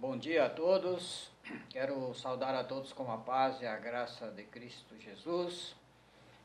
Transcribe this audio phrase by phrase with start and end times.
[0.00, 1.30] Bom dia a todos.
[1.68, 5.74] Quero saudar a todos com a paz e a graça de Cristo Jesus.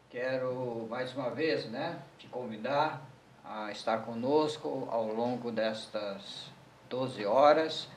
[0.10, 3.02] Quero mais uma vez, né, te convidar
[3.46, 6.52] a estar conosco ao longo destas
[6.90, 7.88] 12 horas.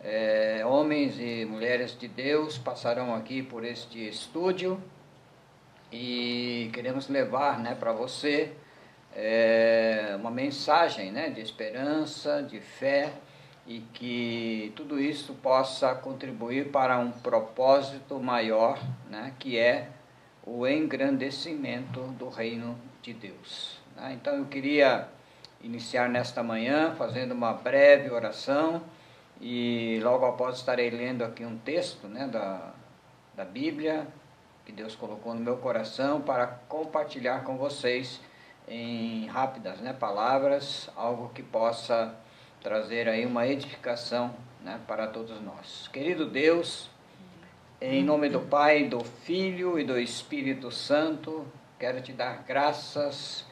[0.00, 4.82] É, homens e mulheres de Deus passarão aqui por este estúdio
[5.92, 8.56] e queremos levar, né, para você
[9.14, 13.12] é, uma mensagem, né, de esperança, de fé
[13.68, 19.90] e que tudo isso possa contribuir para um propósito maior, né, que é
[20.42, 23.78] o engrandecimento do reino de Deus.
[23.94, 24.14] Né?
[24.14, 25.06] Então eu queria
[25.62, 28.82] iniciar nesta manhã fazendo uma breve oração
[29.38, 32.72] e logo após estarei lendo aqui um texto né, da,
[33.36, 34.08] da Bíblia
[34.64, 38.18] que Deus colocou no meu coração para compartilhar com vocês
[38.66, 42.14] em rápidas né, palavras, algo que possa
[42.62, 45.88] trazer aí uma edificação né, para todos nós.
[45.92, 46.90] Querido Deus,
[47.80, 51.46] em nome do Pai, do Filho e do Espírito Santo,
[51.78, 53.46] quero te dar graças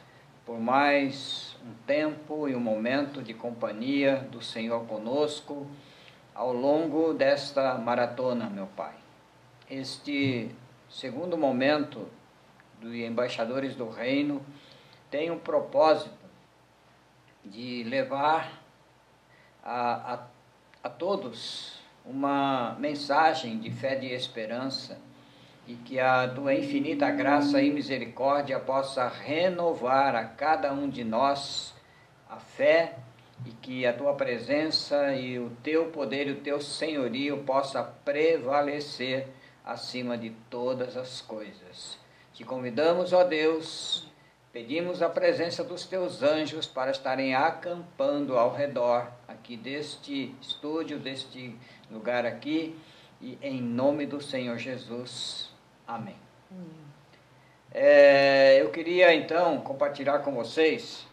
[0.45, 5.67] por mais um tempo e um momento de companhia do Senhor conosco
[6.35, 8.93] ao longo desta maratona, meu Pai.
[9.69, 10.51] Este
[10.89, 12.07] segundo momento
[12.79, 14.41] dos embaixadores do reino
[15.09, 16.15] tem um propósito
[17.43, 18.66] de levar
[19.67, 20.19] a, a,
[20.81, 24.97] a todos uma mensagem de fé e esperança
[25.67, 31.75] e que a tua infinita graça e misericórdia possa renovar a cada um de nós
[32.29, 32.95] a fé
[33.45, 39.27] e que a tua presença e o teu poder e o teu senhorio possa prevalecer
[39.65, 41.99] acima de todas as coisas.
[42.33, 44.09] Te convidamos, ó Deus,
[44.57, 51.55] pedimos a presença dos teus anjos para estarem acampando ao redor aqui deste estúdio, deste
[51.91, 52.75] lugar aqui,
[53.21, 55.53] e em nome do Senhor Jesus.
[55.87, 56.15] Amém.
[56.51, 56.65] Hum.
[57.71, 61.05] É, eu queria então compartilhar com vocês,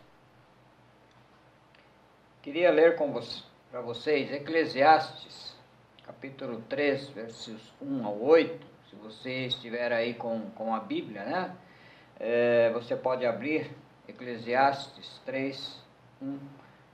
[2.41, 3.12] queria ler com
[3.71, 5.54] para vocês Eclesiastes,
[6.06, 8.66] capítulo 3, versos 1 ao 8.
[8.88, 11.54] Se você estiver aí com, com a Bíblia, né?
[12.19, 13.71] É, você pode abrir
[14.09, 15.83] Eclesiastes 3,
[16.23, 16.39] 1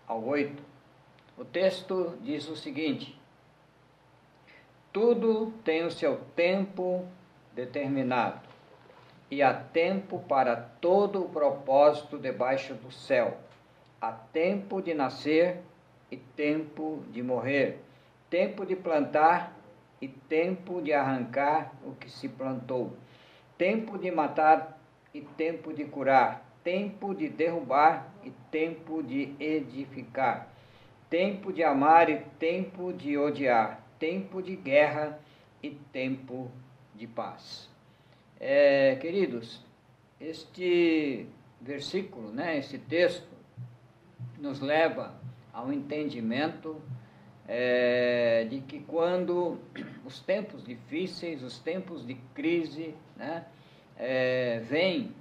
[0.07, 0.63] ao 8.
[1.37, 3.19] O texto diz o seguinte:
[4.93, 7.07] Tudo tem o seu tempo
[7.53, 8.41] determinado,
[9.31, 13.37] e há tempo para todo o propósito debaixo do céu.
[14.01, 15.61] Há tempo de nascer
[16.11, 17.79] e tempo de morrer,
[18.31, 19.55] tempo de plantar
[20.01, 22.97] e tempo de arrancar o que se plantou,
[23.59, 24.80] tempo de matar
[25.12, 30.50] e tempo de curar, tempo de derrubar e tempo de edificar
[31.10, 35.19] tempo de amar e tempo de odiar, tempo de guerra
[35.60, 36.48] e tempo
[36.94, 37.69] de paz.
[38.38, 39.60] É, queridos,
[40.21, 41.27] este
[41.60, 43.28] versículo, né, esse texto,
[44.38, 45.21] nos leva
[45.53, 46.81] ao entendimento
[47.47, 49.59] é, de que quando
[50.04, 53.44] os tempos difíceis, os tempos de crise, né,
[54.00, 55.12] é, vêm,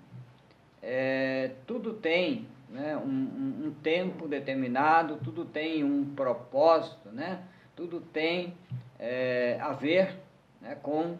[0.81, 7.44] é, tudo tem né, um, um, um, tempo determinado, tudo tem um propósito, né,
[7.75, 8.53] tudo tem
[8.97, 10.18] é, a ver
[10.62, 11.18] né, com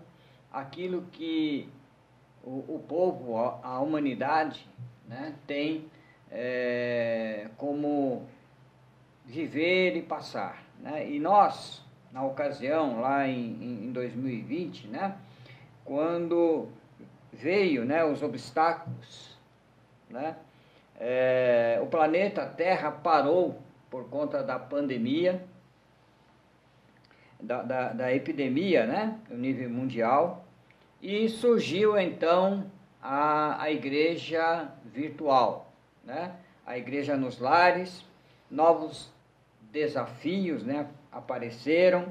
[0.52, 1.68] aquilo que
[2.44, 4.66] o, o povo, a, a humanidade,
[5.06, 5.86] né, tem
[6.32, 8.26] é, como
[9.26, 10.64] viver e passar.
[10.80, 11.10] Né?
[11.10, 15.18] E nós, na ocasião, lá em, em 2020, né,
[15.84, 16.70] quando
[17.40, 19.38] veio né, os obstáculos,
[20.10, 20.36] né,
[21.00, 25.42] é, o planeta Terra parou por conta da pandemia,
[27.40, 30.46] da, da, da epidemia, né, no nível mundial,
[31.02, 32.70] e surgiu então
[33.02, 35.72] a, a igreja virtual,
[36.04, 36.36] né,
[36.66, 38.04] a igreja nos lares,
[38.52, 39.10] novos
[39.72, 42.10] desafios, né, apareceram,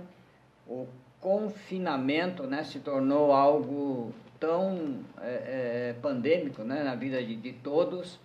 [0.67, 0.87] o
[1.21, 8.19] confinamento, né, se tornou algo tão é, é, pandêmico, né, na vida de, de todos,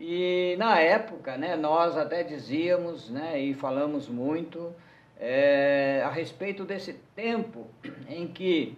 [0.00, 4.74] e na época, né, nós até dizíamos né, e falamos muito
[5.18, 7.68] é, a respeito desse tempo
[8.08, 8.76] em que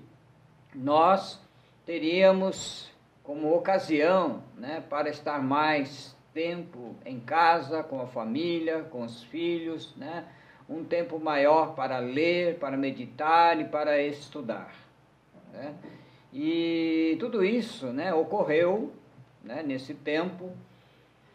[0.74, 1.40] nós
[1.86, 2.92] teríamos
[3.22, 9.94] como ocasião né, para estar mais tempo em casa, com a família, com os filhos,
[9.96, 10.26] né,
[10.68, 14.74] um tempo maior para ler, para meditar e para estudar.
[15.52, 15.74] Né?
[16.34, 18.92] E tudo isso né, ocorreu
[19.44, 20.50] né, nesse tempo.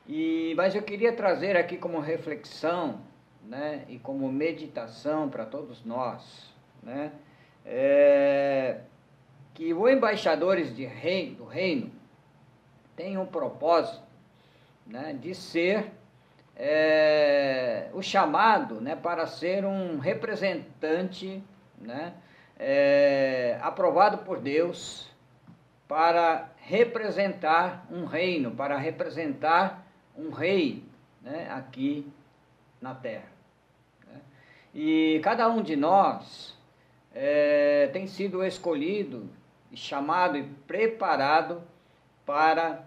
[0.05, 2.99] E, mas eu queria trazer aqui como reflexão
[3.45, 6.53] né, e como meditação para todos nós,
[6.83, 7.13] né,
[7.65, 8.81] é,
[9.53, 11.91] que os embaixadores de rei, do reino
[12.95, 14.03] têm um propósito
[14.85, 15.91] né, de ser
[16.57, 21.41] é, o chamado né, para ser um representante
[21.79, 22.13] né,
[22.59, 25.09] é, aprovado por Deus
[25.87, 30.83] para representar um reino, para representar um rei
[31.21, 32.05] né, aqui
[32.81, 33.31] na terra.
[34.05, 34.19] Né.
[34.75, 36.55] E cada um de nós
[37.15, 39.29] é, tem sido escolhido,
[39.73, 41.63] chamado e preparado
[42.25, 42.83] para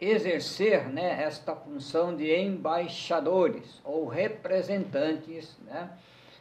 [0.00, 5.90] exercer né, esta função de embaixadores ou representantes né,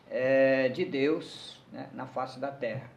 [0.10, 2.90] é, de Deus né, na face da terra.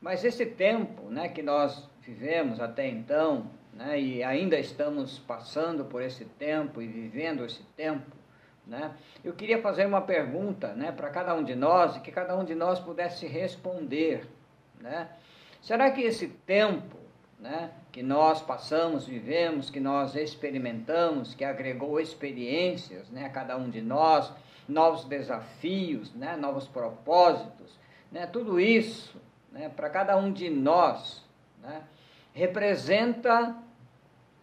[0.00, 6.02] Mas esse tempo né, que nós vivemos até então, né, e ainda estamos passando por
[6.02, 8.16] esse tempo e vivendo esse tempo,
[8.66, 8.92] né,
[9.24, 12.44] eu queria fazer uma pergunta né, para cada um de nós e que cada um
[12.44, 14.26] de nós pudesse responder.
[14.80, 15.08] Né?
[15.62, 16.96] Será que esse tempo
[17.38, 23.68] né, que nós passamos, vivemos, que nós experimentamos, que agregou experiências né, a cada um
[23.68, 24.32] de nós,
[24.68, 27.78] novos desafios, né, novos propósitos,
[28.10, 29.20] né, tudo isso
[29.50, 31.24] né, para cada um de nós
[31.62, 31.82] né,
[32.32, 33.56] representa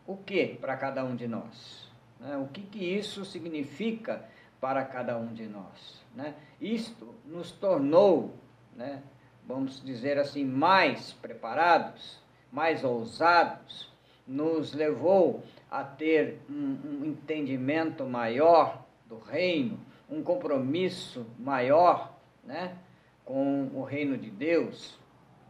[0.06, 1.90] o que para cada um de nós?
[2.20, 4.26] Né, o que, que isso significa
[4.60, 6.04] para cada um de nós?
[6.16, 6.34] Né?
[6.60, 8.34] Isto nos tornou,
[8.76, 9.02] né,
[9.48, 12.24] vamos dizer assim, mais preparados
[12.54, 13.92] mais ousados,
[14.28, 22.14] nos levou a ter um, um entendimento maior do reino, um compromisso maior
[22.44, 22.78] né,
[23.26, 24.98] com o reino de Deus,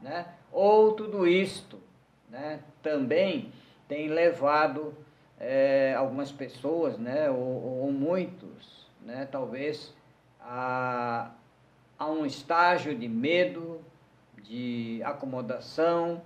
[0.01, 0.27] né?
[0.51, 1.79] ou tudo isto
[2.29, 3.51] né, também
[3.87, 4.95] tem levado
[5.39, 9.93] é, algumas pessoas, né, ou, ou muitos, né, talvez,
[10.39, 11.31] a,
[11.97, 13.81] a um estágio de medo,
[14.41, 16.21] de acomodação,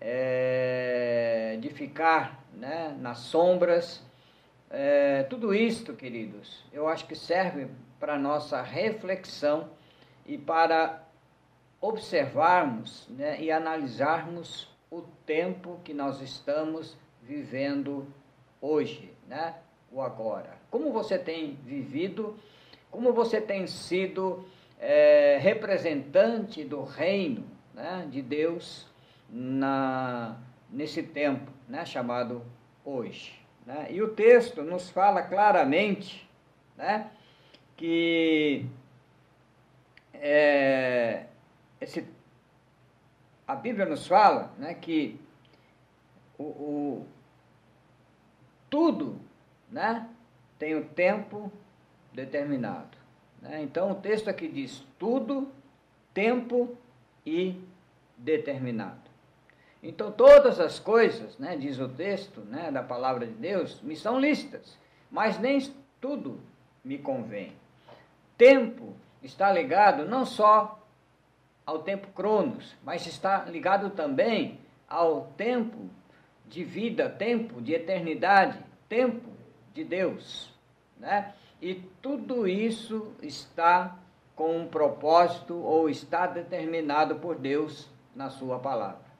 [0.00, 4.02] é, de ficar né, nas sombras.
[4.70, 7.68] É, tudo isto, queridos, eu acho que serve
[8.00, 9.68] para nossa reflexão
[10.26, 11.02] e para
[11.80, 18.06] observarmos né, e analisarmos o tempo que nós estamos vivendo
[18.60, 19.56] hoje, né,
[19.90, 20.56] o agora.
[20.70, 22.36] Como você tem vivido,
[22.90, 24.44] como você tem sido
[24.78, 27.44] é, representante do reino
[27.74, 28.86] né, de Deus
[29.28, 30.36] na,
[30.70, 32.42] nesse tempo né, chamado
[32.84, 33.40] hoje.
[33.66, 33.88] Né?
[33.90, 36.28] E o texto nos fala claramente
[36.76, 37.10] né,
[37.76, 38.66] que
[40.24, 41.26] é,
[41.80, 42.06] esse,
[43.46, 45.20] a Bíblia nos fala né, que
[46.38, 47.06] o, o,
[48.70, 49.18] tudo
[49.68, 50.08] né,
[50.60, 51.52] tem o tempo
[52.12, 52.96] determinado.
[53.40, 53.64] Né?
[53.64, 55.50] Então o texto aqui diz tudo,
[56.14, 56.78] tempo
[57.26, 57.60] e
[58.16, 59.10] determinado.
[59.82, 64.20] Então todas as coisas, né, diz o texto né, da palavra de Deus, me são
[64.20, 64.78] listas,
[65.10, 65.58] mas nem
[66.00, 66.40] tudo
[66.84, 67.52] me convém.
[68.38, 70.78] Tempo está ligado não só
[71.64, 74.58] ao tempo cronos, mas está ligado também
[74.88, 75.88] ao tempo
[76.46, 78.58] de vida, tempo de eternidade,
[78.88, 79.30] tempo
[79.72, 80.52] de Deus.
[80.98, 81.32] Né?
[81.60, 83.96] E tudo isso está
[84.34, 89.12] com um propósito ou está determinado por Deus na sua palavra.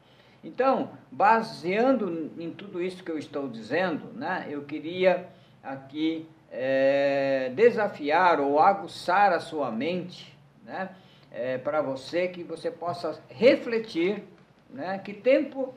[0.45, 5.29] Então, baseando em tudo isso que eu estou dizendo, né, eu queria
[5.63, 10.91] aqui é, desafiar ou aguçar a sua mente, né,
[11.31, 14.23] é, para você que você possa refletir,
[14.69, 15.75] né, que tempo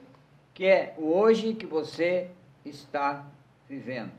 [0.53, 2.29] que é hoje que você
[2.65, 3.25] está
[3.67, 4.12] vivendo.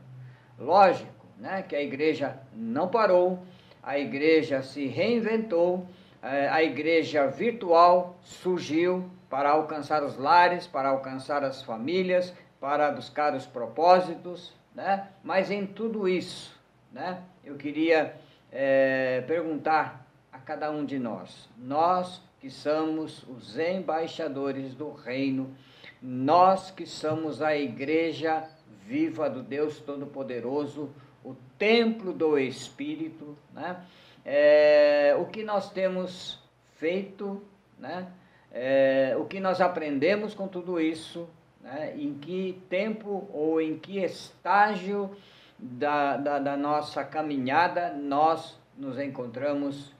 [0.57, 3.39] Lógico, né, que a igreja não parou,
[3.83, 5.85] a igreja se reinventou,
[6.23, 13.35] é, a igreja virtual surgiu, para alcançar os lares, para alcançar as famílias, para buscar
[13.35, 15.07] os propósitos, né?
[15.23, 16.55] Mas em tudo isso,
[16.93, 17.23] né?
[17.43, 18.15] Eu queria
[18.51, 25.51] é, perguntar a cada um de nós, nós que somos os embaixadores do reino,
[25.99, 28.47] nós que somos a igreja
[28.85, 30.91] viva do Deus Todo-Poderoso,
[31.25, 33.83] o templo do Espírito, né?
[34.23, 36.39] É, o que nós temos
[36.75, 37.41] feito,
[37.79, 38.07] né?
[38.51, 41.29] é, o que nós aprendemos com tudo isso,
[41.67, 45.13] né, em que tempo ou em que estágio
[45.59, 49.91] da, da, da nossa caminhada nós nos encontramos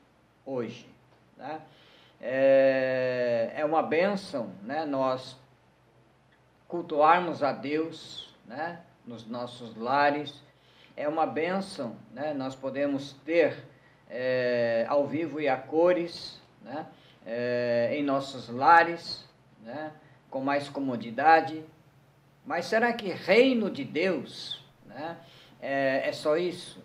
[0.45, 0.87] hoje.
[1.35, 1.59] Né?
[2.21, 5.37] É, é uma bênção né, nós
[6.69, 10.41] cultuarmos a Deus né, nos nossos lares,
[10.95, 12.33] é uma bênção, né?
[12.33, 13.55] Nós podemos ter
[14.09, 16.87] é, ao vivo e a cores, né?
[17.23, 19.23] É, em nossos lares,
[19.61, 19.91] né?
[20.29, 21.63] Com mais comodidade.
[22.45, 25.17] Mas será que reino de Deus, né?
[25.61, 26.83] É, é só isso?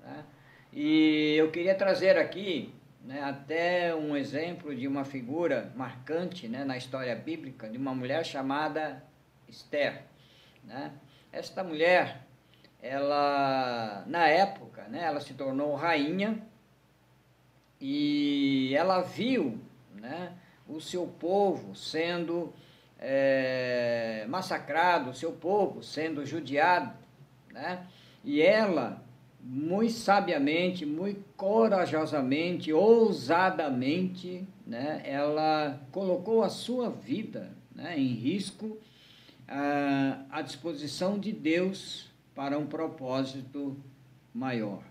[0.00, 0.24] Né?
[0.72, 6.76] E eu queria trazer aqui né, até um exemplo de uma figura marcante né, na
[6.76, 9.04] história bíblica, de uma mulher chamada
[9.48, 10.02] Esther.
[10.64, 10.92] Né?
[11.30, 12.22] Esta mulher,
[12.82, 16.42] ela, na época, né, ela se tornou rainha
[17.80, 19.60] e ela viu
[19.94, 20.32] né,
[20.66, 22.54] o seu povo sendo
[22.98, 26.94] é, massacrado, o seu povo sendo judiado,
[27.52, 27.86] né?
[28.24, 29.02] e ela,
[29.42, 38.78] muito sabiamente, muito corajosamente, ousadamente, né, ela colocou a sua vida né, em risco
[40.30, 43.76] à disposição de Deus para um propósito
[44.32, 44.82] maior.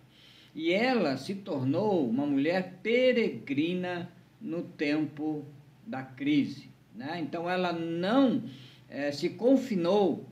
[0.54, 5.44] E ela se tornou uma mulher peregrina no tempo
[5.86, 6.70] da crise.
[6.96, 7.20] Né?
[7.22, 8.44] Então ela não
[8.90, 10.30] eh, se confinou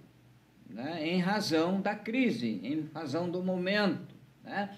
[0.69, 4.15] né, em razão da crise, em razão do momento.
[4.43, 4.69] Né?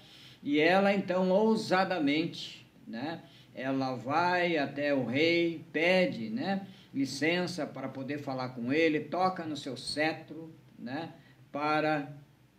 [0.42, 3.22] E ela então ousadamente, né,
[3.54, 9.56] ela vai até o rei, pede né, licença para poder falar com ele, toca no
[9.56, 11.10] seu cetro, né,
[11.50, 12.12] para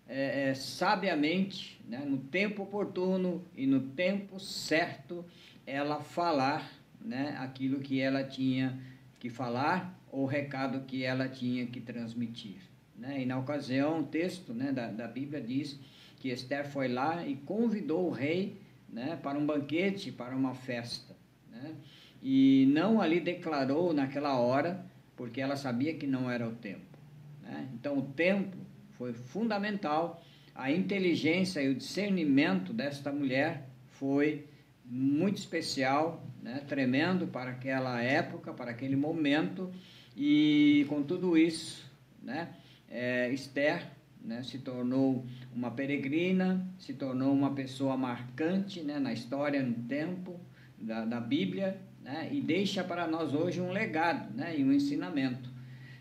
[0.07, 5.25] é, é, sabiamente, né, no tempo oportuno e no tempo certo,
[5.65, 8.79] ela falar né, aquilo que ela tinha
[9.25, 12.57] que falar, ou o recado que ela tinha que transmitir.
[12.95, 13.23] Né?
[13.23, 15.79] E na ocasião, o texto né, da, da Bíblia diz
[16.19, 21.15] que Esther foi lá e convidou o rei né, para um banquete, para uma festa.
[21.51, 21.73] Né?
[22.21, 26.99] E não ali declarou naquela hora, porque ela sabia que não era o tempo.
[27.41, 27.67] Né?
[27.73, 28.55] Então, o tempo
[28.91, 34.45] foi fundamental, a inteligência e o discernimento desta mulher foi
[34.85, 36.61] muito especial, né?
[36.67, 39.71] tremendo para aquela época, para aquele momento,
[40.15, 41.89] e com tudo isso,
[42.21, 42.49] né?
[42.89, 43.85] é, Esther
[44.25, 50.39] né, se tornou uma peregrina, se tornou uma pessoa marcante né, na história, no tempo
[50.77, 55.49] da, da Bíblia, né, e deixa para nós hoje um legado né, e um ensinamento.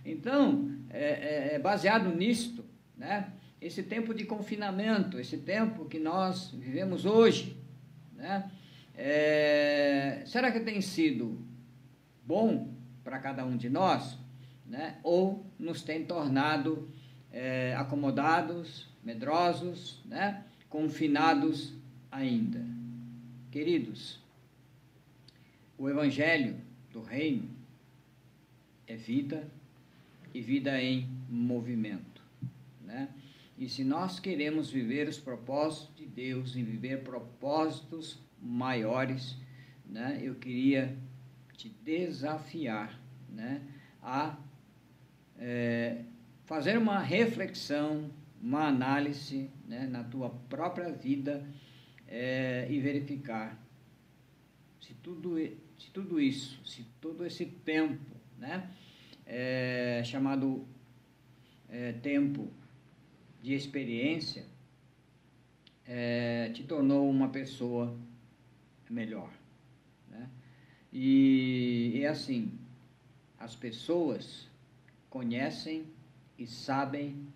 [0.04, 2.64] Então, é, é, é baseado nisto,
[2.96, 7.56] né, esse tempo de confinamento, esse tempo que nós vivemos hoje,
[8.14, 8.50] né,
[8.96, 11.44] é, será que tem sido
[12.24, 12.72] bom
[13.02, 14.18] para cada um de nós?
[14.66, 14.98] né?
[15.02, 16.88] ou nos tem tornado
[17.30, 20.44] é, acomodados, medrosos, né?
[20.68, 21.74] confinados
[22.10, 22.64] ainda.
[23.50, 24.20] Queridos,
[25.78, 26.56] o Evangelho
[26.92, 27.48] do Reino
[28.86, 29.48] é vida
[30.32, 32.22] e vida em movimento.
[32.82, 33.08] Né?
[33.56, 39.36] E se nós queremos viver os propósitos de Deus e viver propósitos maiores,
[39.84, 40.20] né?
[40.22, 40.96] eu queria
[41.56, 43.62] te desafiar né?
[44.02, 44.36] a
[45.38, 46.04] é,
[46.44, 48.10] fazer uma reflexão,
[48.40, 51.44] uma análise né, na tua própria vida
[52.06, 53.58] é, e verificar
[54.84, 55.38] se tudo,
[55.78, 58.70] se tudo isso, se todo esse tempo, né,
[59.24, 60.66] é, chamado
[61.70, 62.52] é, tempo
[63.42, 64.44] de experiência,
[65.86, 67.96] é, te tornou uma pessoa
[68.90, 69.30] melhor.
[70.08, 70.28] Né?
[70.92, 72.58] E é assim,
[73.38, 74.48] as pessoas
[75.10, 75.86] conhecem
[76.38, 77.26] e sabem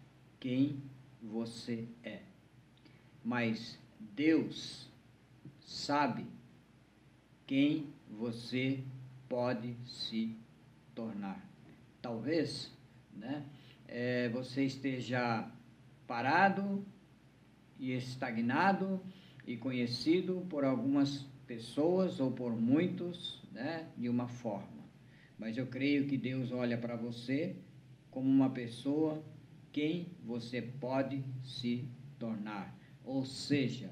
[0.41, 0.83] quem
[1.23, 2.21] você é.
[3.25, 4.89] Mas Deus
[5.61, 6.27] sabe
[7.47, 8.83] quem você
[9.29, 10.37] pode se
[10.95, 11.47] tornar.
[12.01, 12.73] Talvez
[13.13, 13.45] né,
[13.87, 15.51] é, você esteja
[16.07, 16.85] parado
[17.79, 19.01] e estagnado
[19.47, 24.85] e conhecido por algumas pessoas ou por muitos né, de uma forma.
[25.39, 27.57] Mas eu creio que Deus olha para você
[28.11, 29.25] como uma pessoa
[29.73, 31.89] quem você pode se
[32.19, 32.77] tornar.
[33.05, 33.91] Ou seja,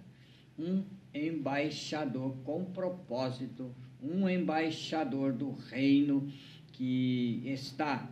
[0.59, 0.85] um
[1.15, 6.29] embaixador com propósito, um embaixador do reino
[6.73, 8.11] que está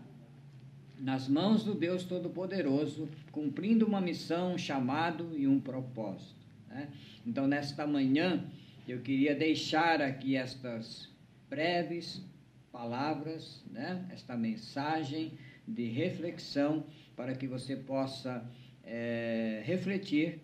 [0.98, 6.46] nas mãos do Deus Todo-Poderoso, cumprindo uma missão, um chamado e um propósito.
[6.68, 6.88] Né?
[7.26, 8.48] Então, nesta manhã,
[8.92, 11.08] eu queria deixar aqui estas
[11.48, 12.22] breves
[12.70, 14.06] palavras, né?
[14.12, 16.84] esta mensagem de reflexão
[17.16, 18.44] para que você possa
[18.82, 20.40] é, refletir,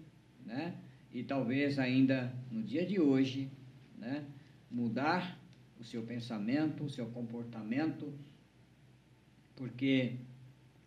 [0.47, 0.75] né?
[1.13, 3.51] E talvez ainda no dia de hoje,
[3.99, 4.25] né?
[4.71, 5.39] Mudar
[5.79, 8.13] o seu pensamento, o seu comportamento,
[9.57, 10.15] porque,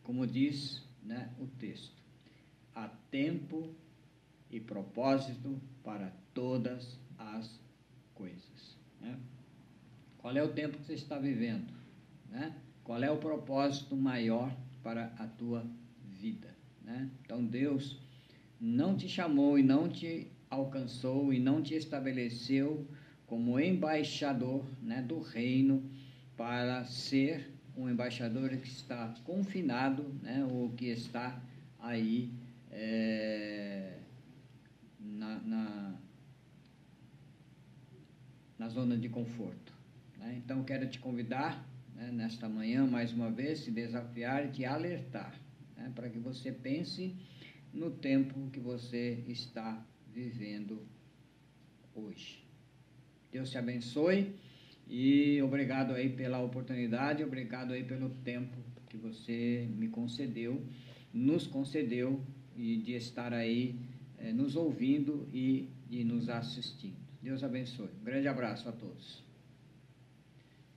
[0.01, 2.01] como diz né, o texto,
[2.73, 3.75] há tempo
[4.49, 7.02] e propósito para todas as
[8.13, 8.77] coisas.
[9.01, 9.17] Né?
[10.17, 11.73] Qual é o tempo que você está vivendo?
[12.29, 12.55] Né?
[12.83, 15.65] Qual é o propósito maior para a tua
[16.03, 16.55] vida?
[16.81, 17.09] Né?
[17.21, 17.99] Então Deus
[18.59, 22.87] não te chamou e não te alcançou e não te estabeleceu
[23.25, 25.83] como embaixador né, do reino
[26.37, 31.41] para ser um embaixador que está confinado, né, ou que está
[31.79, 32.31] aí
[32.71, 33.97] é,
[34.99, 35.95] na, na,
[38.63, 39.73] na, zona de conforto.
[40.17, 40.41] Né?
[40.43, 45.37] Então, quero te convidar né, nesta manhã, mais uma vez, te desafiar e te alertar,
[45.75, 47.13] né, para que você pense
[47.73, 50.81] no tempo que você está vivendo
[51.93, 52.41] hoje.
[53.31, 54.33] Deus te abençoe
[54.87, 58.55] e obrigado aí pela oportunidade, obrigado aí pelo tempo
[58.87, 60.61] que você me concedeu,
[61.11, 62.21] nos concedeu
[62.55, 63.75] e de estar aí
[64.19, 67.02] é, nos ouvindo e de nos assistindo.
[67.23, 67.87] Deus abençoe.
[68.01, 69.23] Um grande abraço a todos.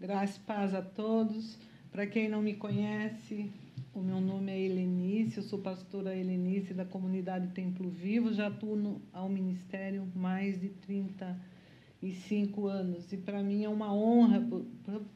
[0.00, 1.58] Graça e paz a todos.
[1.90, 3.50] Para quem não me conhece,
[3.92, 9.02] o meu nome é Helenice, eu sou pastora Helenice da comunidade Templo Vivo, já atuo
[9.12, 13.12] ao ministério mais de 35 anos.
[13.12, 14.40] E para mim é uma honra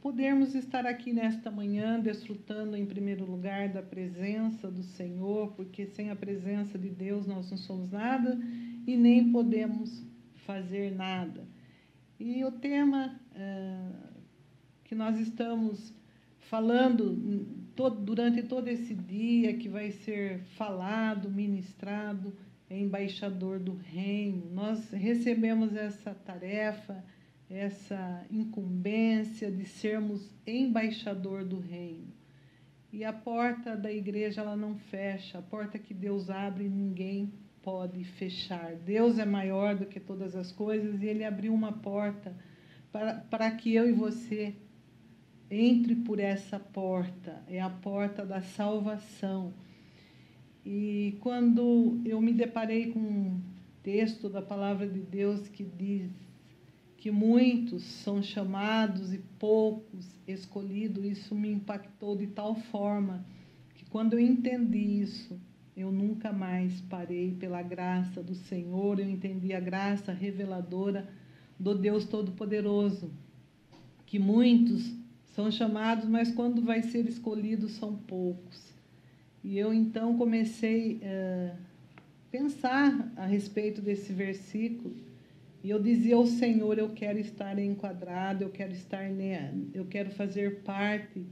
[0.02, 6.10] podermos estar aqui nesta manhã, desfrutando em primeiro lugar da presença do Senhor, porque sem
[6.10, 8.36] a presença de Deus nós não somos nada
[8.84, 10.09] e nem podemos
[10.50, 11.46] fazer nada.
[12.18, 13.88] E o tema é,
[14.82, 15.94] que nós estamos
[16.40, 22.34] falando todo, durante todo esse dia que vai ser falado, ministrado,
[22.68, 24.50] é embaixador do reino.
[24.52, 27.04] Nós recebemos essa tarefa,
[27.48, 32.12] essa incumbência de sermos embaixador do reino.
[32.92, 38.04] E a porta da igreja ela não fecha, a porta que Deus abre ninguém pode
[38.04, 38.74] fechar.
[38.74, 42.34] Deus é maior do que todas as coisas e ele abriu uma porta
[42.92, 44.54] para, para que eu e você
[45.50, 49.52] entre por essa porta, é a porta da salvação.
[50.64, 53.40] E quando eu me deparei com um
[53.82, 56.10] texto da palavra de Deus que diz
[56.96, 63.24] que muitos são chamados e poucos escolhidos, isso me impactou de tal forma
[63.74, 65.40] que quando eu entendi isso,
[65.76, 71.08] eu nunca mais parei pela graça do Senhor, eu entendi a graça reveladora
[71.58, 73.10] do Deus Todo-Poderoso,
[74.06, 74.92] que muitos
[75.34, 78.74] são chamados, mas quando vai ser escolhido são poucos.
[79.42, 81.58] E eu então comecei a uh,
[82.30, 84.94] pensar a respeito desse versículo.
[85.62, 89.04] E eu dizia ao Senhor, eu quero estar enquadrado, eu quero estar,
[89.74, 91.22] eu quero fazer parte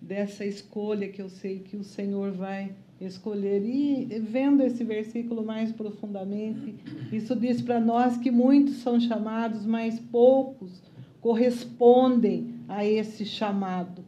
[0.00, 3.64] dessa escolha que eu sei que o Senhor vai escolher.
[3.64, 6.74] E vendo esse versículo mais profundamente,
[7.12, 10.82] isso diz para nós que muitos são chamados, mas poucos
[11.20, 14.04] correspondem a esse chamado.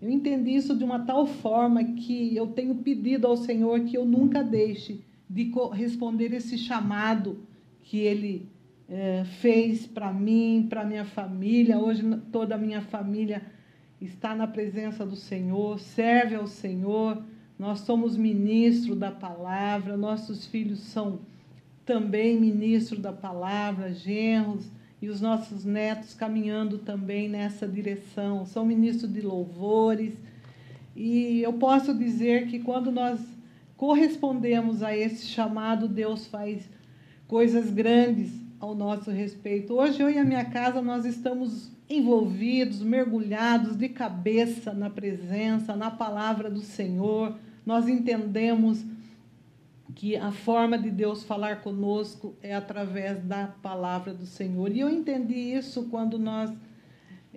[0.00, 4.04] Eu entendi isso de uma tal forma que eu tenho pedido ao Senhor que eu
[4.04, 7.38] nunca deixe de responder esse chamado
[7.80, 8.48] que Ele
[8.88, 11.78] é, fez para mim, para minha família.
[11.78, 13.42] Hoje toda a minha família
[14.00, 17.22] está na presença do Senhor, serve ao Senhor.
[17.58, 21.20] Nós somos ministro da palavra, nossos filhos são
[21.86, 24.66] também ministro da palavra, genros
[25.00, 28.44] e os nossos netos caminhando também nessa direção.
[28.44, 30.14] São ministros de louvores.
[30.96, 33.20] E eu posso dizer que quando nós
[33.76, 36.68] correspondemos a esse chamado, Deus faz
[37.28, 39.74] coisas grandes ao nosso respeito.
[39.74, 45.90] Hoje eu e a minha casa nós estamos envolvidos, mergulhados de cabeça na presença, na
[45.90, 47.36] palavra do Senhor.
[47.66, 48.82] Nós entendemos
[49.94, 54.72] que a forma de Deus falar conosco é através da palavra do Senhor.
[54.72, 56.50] E eu entendi isso quando nós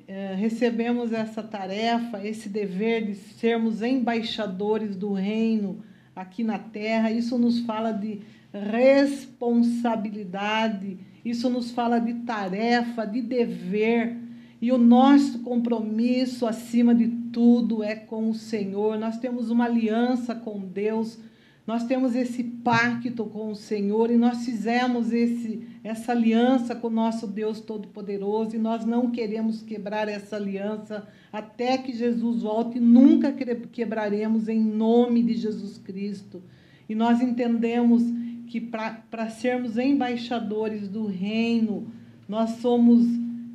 [0.08, 5.84] é, recebemos essa tarefa, esse dever de sermos embaixadores do reino
[6.16, 7.12] aqui na terra.
[7.12, 8.22] Isso nos fala de
[8.54, 10.98] responsabilidade,
[11.30, 14.18] isso nos fala de tarefa, de dever.
[14.62, 18.98] E o nosso compromisso, acima de tudo, é com o Senhor.
[18.98, 21.20] Nós temos uma aliança com Deus
[21.68, 26.90] nós temos esse pacto com o Senhor e nós fizemos esse, essa aliança com o
[26.90, 33.34] nosso Deus Todo-Poderoso e nós não queremos quebrar essa aliança até que Jesus volte, nunca
[33.34, 36.42] quebraremos em nome de Jesus Cristo.
[36.88, 38.02] E nós entendemos
[38.48, 41.92] que para sermos embaixadores do reino,
[42.28, 43.06] nós somos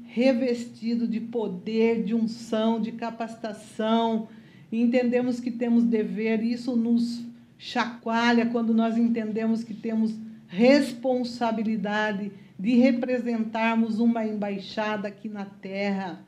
[0.05, 4.28] revestidos de poder, de unção, de capacitação,
[4.70, 7.24] e entendemos que temos dever, isso nos
[7.59, 10.14] chacoalha quando nós entendemos que temos
[10.48, 16.24] responsabilidade de representarmos uma embaixada aqui na terra.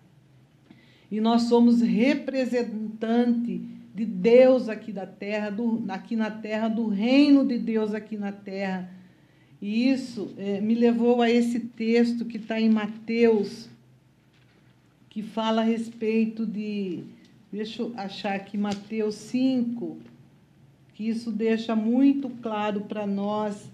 [1.11, 3.61] E nós somos representante
[3.95, 8.33] de Deus aqui da terra, do, aqui na terra, do reino de Deus aqui na
[8.33, 8.91] terra.
[9.63, 13.69] E isso é, me levou a esse texto que está em Mateus,
[15.09, 17.05] que fala a respeito de.
[17.53, 19.97] Deixa eu achar aqui Mateus 5,
[20.93, 23.71] que isso deixa muito claro para nós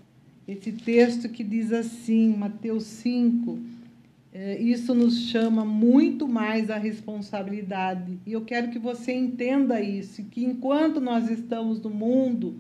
[0.47, 3.80] esse texto que diz assim, Mateus 5, é,
[4.33, 8.19] isso nos chama muito mais a responsabilidade.
[8.25, 12.55] E eu quero que você entenda isso, que enquanto nós estamos no mundo,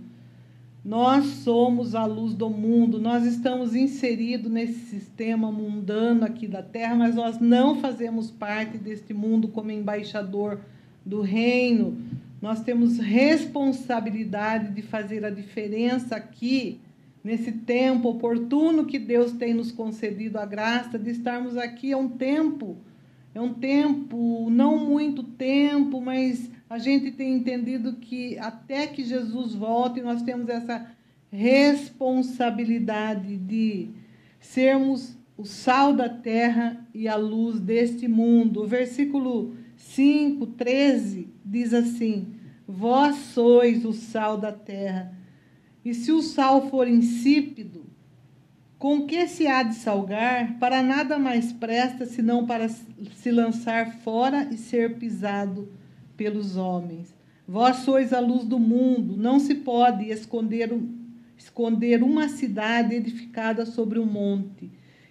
[0.85, 6.97] nós somos a luz do mundo, nós estamos inseridos nesse sistema mundano aqui da Terra,
[6.97, 10.61] mas nós não fazemos parte deste mundo como embaixador
[11.05, 11.99] do reino.
[12.43, 16.81] Nós temos responsabilidade de fazer a diferença aqui
[17.23, 21.93] nesse tempo oportuno que Deus tem nos concedido a graça de estarmos aqui.
[21.93, 22.79] É um tempo,
[23.35, 29.55] é um tempo, não muito tempo, mas a gente tem entendido que até que Jesus
[29.55, 30.87] volte, nós temos essa
[31.31, 33.91] responsabilidade de
[34.41, 38.63] sermos o sal da terra e a luz deste mundo.
[38.63, 42.35] O versículo 5, 13 diz assim:
[42.69, 45.20] Vós sois o sal da terra.
[45.85, 47.87] E se o sal for insípido,
[48.79, 50.59] com que se há de salgar?
[50.59, 55.69] Para nada mais presta senão para se lançar fora e ser pisado
[56.17, 57.15] pelos homens.
[57.47, 60.71] Vós sois a luz do mundo, não se pode esconder,
[61.37, 64.71] esconder uma cidade edificada sobre um monte,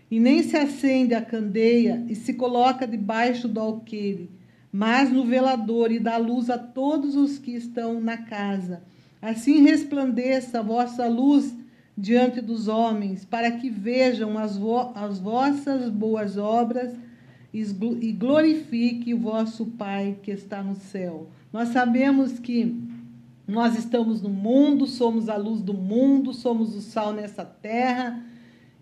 [0.10, 4.32] e nem se acende a candeia e se coloca debaixo do alqueire,
[4.72, 8.84] mas no velador e dá luz a todos os que estão na casa.
[9.22, 11.54] Assim resplandeça a vossa luz
[11.98, 16.94] diante dos homens, para que vejam as, vo as vossas boas obras
[17.54, 21.28] e glorifique o vosso Pai que está no céu.
[21.52, 22.76] Nós sabemos que
[23.46, 28.24] nós estamos no mundo, somos a luz do mundo, somos o sal nessa terra.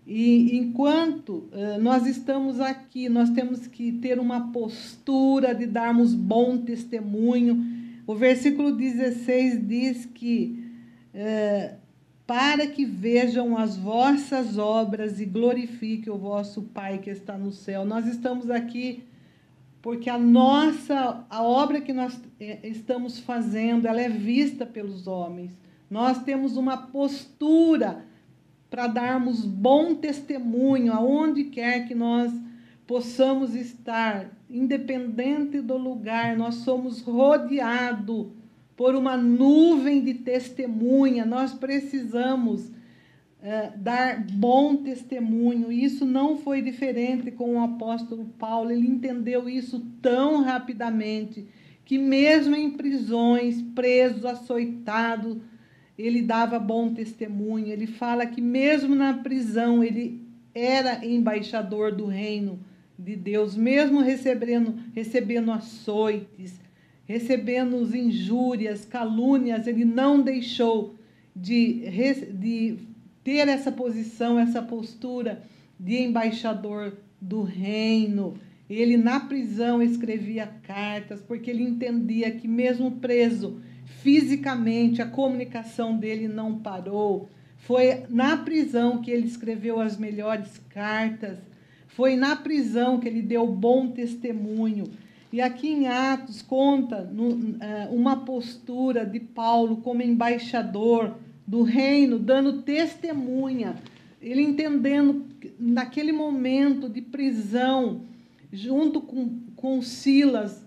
[0.06, 6.58] E enquanto uh, nós estamos aqui, nós temos que ter uma postura de darmos bom
[6.58, 7.77] testemunho
[8.08, 10.64] o versículo 16 diz que
[11.12, 11.74] é,
[12.26, 17.84] para que vejam as vossas obras e glorifiquem o vosso Pai que está no céu.
[17.84, 19.04] Nós estamos aqui
[19.82, 25.50] porque a nossa, a obra que nós é, estamos fazendo, ela é vista pelos homens.
[25.90, 28.06] Nós temos uma postura
[28.70, 32.32] para darmos bom testemunho aonde quer que nós
[32.88, 38.28] possamos estar, independente do lugar, nós somos rodeados
[38.74, 42.72] por uma nuvem de testemunha, nós precisamos
[43.42, 45.70] é, dar bom testemunho.
[45.70, 51.46] Isso não foi diferente com o apóstolo Paulo, ele entendeu isso tão rapidamente
[51.84, 55.42] que, mesmo em prisões, preso, açoitado,
[55.98, 57.66] ele dava bom testemunho.
[57.66, 60.22] Ele fala que, mesmo na prisão, ele
[60.54, 62.66] era embaixador do reino
[62.98, 66.58] de Deus, mesmo recebendo, recebendo açoites,
[67.06, 70.96] recebendo injúrias, calúnias, ele não deixou
[71.34, 71.84] de,
[72.32, 72.78] de
[73.22, 75.42] ter essa posição, essa postura
[75.78, 78.34] de embaixador do reino.
[78.68, 83.60] Ele, na prisão, escrevia cartas, porque ele entendia que, mesmo preso
[84.02, 87.30] fisicamente, a comunicação dele não parou.
[87.56, 91.38] Foi na prisão que ele escreveu as melhores cartas
[91.98, 94.84] foi na prisão que ele deu bom testemunho.
[95.32, 102.16] E aqui em Atos conta no, é, uma postura de Paulo como embaixador do reino,
[102.16, 103.74] dando testemunha.
[104.22, 105.26] Ele entendendo
[105.58, 108.02] naquele momento de prisão,
[108.52, 110.64] junto com, com Silas,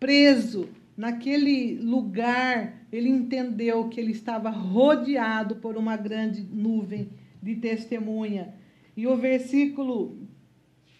[0.00, 7.10] preso, naquele lugar, ele entendeu que ele estava rodeado por uma grande nuvem
[7.40, 8.52] de testemunha.
[8.96, 10.18] E o versículo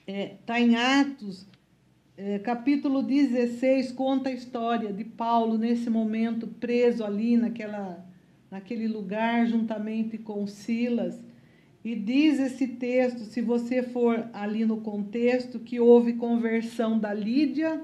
[0.06, 1.46] Está é, tá em Atos,
[2.14, 8.04] é, capítulo 16, conta a história de Paulo nesse momento preso ali naquela,
[8.50, 11.18] naquele lugar, juntamente com Silas.
[11.82, 17.80] E diz esse texto, se você for ali no contexto, que houve conversão da Lídia,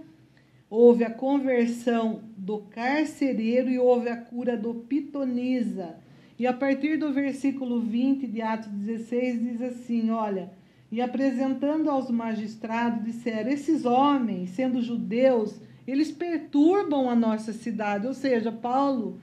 [0.68, 5.96] houve a conversão do carcereiro e houve a cura do pitonisa.
[6.38, 10.59] E a partir do versículo 20 de Atos 16 diz assim: olha
[10.90, 18.07] e apresentando aos magistrados, disseram: Esses homens, sendo judeus, eles perturbam a nossa cidade.
[18.07, 19.20] Ou seja, Paulo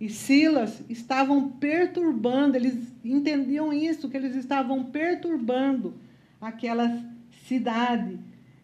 [0.00, 5.94] e Silas estavam perturbando, eles entendiam isso, que eles estavam perturbando
[6.40, 7.04] aquela
[7.46, 8.18] cidade.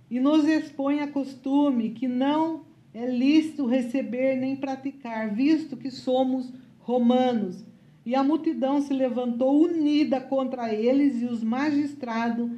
[0.08, 2.62] E nos expõe a costume que não
[2.92, 7.64] é lícito receber nem praticar, visto que somos romanos.
[8.04, 12.50] E a multidão se levantou unida contra eles, e os magistrados,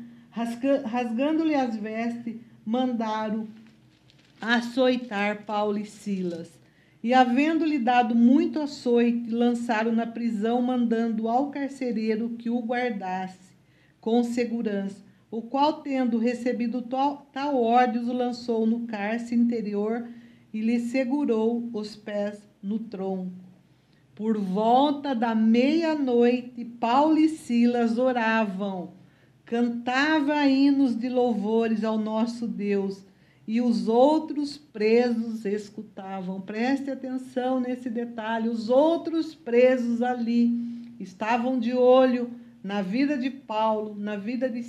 [0.84, 3.46] rasgando-lhe as vestes, mandaram
[4.40, 6.58] açoitar Paulo e Silas.
[7.02, 13.54] E, havendo-lhe dado muito açoite, lançaram na prisão, mandando ao carcereiro que o guardasse
[14.00, 20.08] com segurança, o qual, tendo recebido tal, tal ordem, o lançou no cárcere interior
[20.52, 23.45] e lhe segurou os pés no tronco.
[24.16, 28.94] Por volta da meia-noite, Paulo e Silas oravam,
[29.44, 33.04] cantavam hinos de louvores ao nosso Deus
[33.46, 36.40] e os outros presos escutavam.
[36.40, 40.50] Preste atenção nesse detalhe: os outros presos ali
[40.98, 42.30] estavam de olho
[42.64, 44.64] na vida de Paulo, na vida de,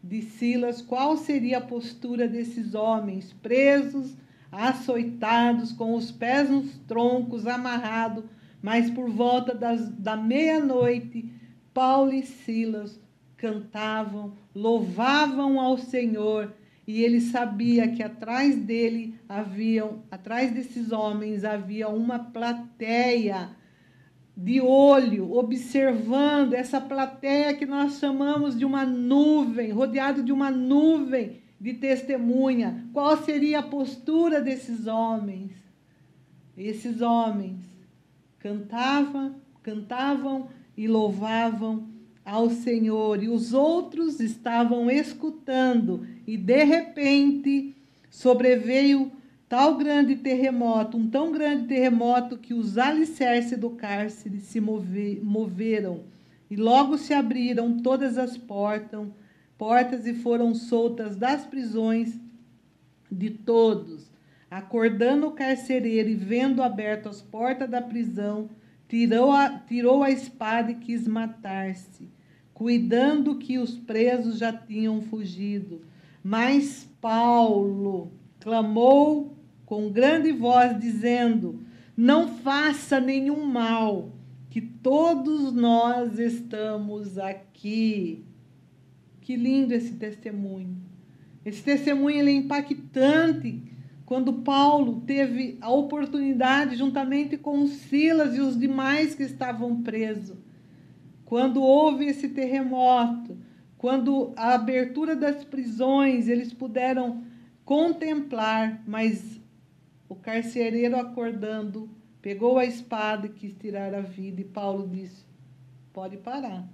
[0.00, 4.16] de Silas, qual seria a postura desses homens presos,
[4.52, 8.24] açoitados, com os pés nos troncos, amarrados,
[8.62, 11.30] mas por volta das, da meia-noite,
[11.72, 13.00] Paulo e Silas
[13.36, 16.52] cantavam, louvavam ao Senhor
[16.86, 23.50] e ele sabia que atrás dele haviam, atrás desses homens havia uma plateia
[24.36, 31.40] de olho, observando essa plateia que nós chamamos de uma nuvem, rodeado de uma nuvem
[31.60, 32.86] de testemunha.
[32.92, 35.52] Qual seria a postura desses homens?
[36.56, 37.75] Esses homens
[38.38, 41.88] cantavam, cantavam e louvavam
[42.24, 47.74] ao Senhor, e os outros estavam escutando, e de repente
[48.10, 49.12] sobreveio
[49.48, 56.04] tal grande terremoto, um tão grande terremoto que os alicerces do cárcere se moveram,
[56.50, 59.06] e logo se abriram todas as portas,
[59.56, 62.18] portas e foram soltas das prisões
[63.10, 64.05] de todos.
[64.56, 68.48] Acordando o carcereiro e vendo aberto as portas da prisão,
[68.88, 72.08] tirou a, tirou a espada e quis matar-se
[72.56, 75.82] cuidando que os presos já tinham fugido.
[76.24, 81.60] Mas Paulo clamou com grande voz, dizendo:
[81.94, 84.10] Não faça nenhum mal,
[84.48, 88.24] que todos nós estamos aqui.
[89.20, 90.78] Que lindo esse testemunho.
[91.44, 93.62] Esse testemunho é impactante
[94.06, 100.38] quando Paulo teve a oportunidade, juntamente com Silas e os demais que estavam presos,
[101.24, 103.36] quando houve esse terremoto,
[103.76, 107.24] quando a abertura das prisões, eles puderam
[107.64, 109.40] contemplar, mas
[110.08, 111.90] o carcereiro acordando,
[112.22, 115.26] pegou a espada e quis tirar a vida, e Paulo disse:
[115.92, 116.64] Pode parar,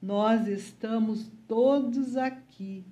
[0.00, 2.82] nós estamos todos aqui,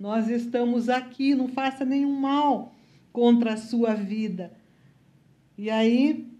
[0.00, 2.75] nós estamos aqui, não faça nenhum mal
[3.16, 4.52] contra a sua vida.
[5.56, 6.30] E aí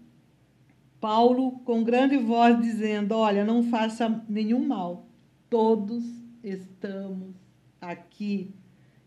[1.01, 5.07] Paulo, com grande voz, dizendo: Olha, não faça nenhum mal,
[5.49, 6.03] todos
[6.43, 7.33] estamos
[7.81, 8.53] aqui.